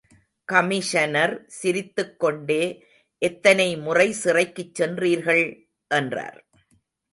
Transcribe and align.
Commissioner, 0.51 1.45
சிரித்துக் 1.47 2.19
கொண்டே 2.19 2.85
எத்தனை 3.17 3.77
முறை 3.77 4.15
சிறைக்குச் 4.23 4.81
சென்றிருக்கிறீர்கள்? 4.81 5.69
என்றார். 5.87 6.45